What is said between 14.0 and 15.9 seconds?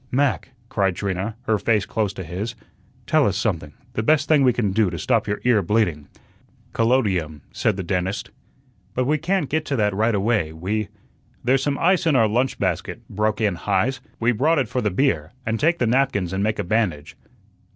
"We brought it for the beer; and take the